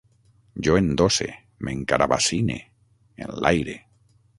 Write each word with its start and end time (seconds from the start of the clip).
Jo 0.67 0.77
endosse, 0.79 1.29
m'encarabassine, 1.67 2.59
enlaire 3.29 3.83